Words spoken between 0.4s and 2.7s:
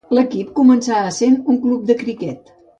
començà essent un club de criquet.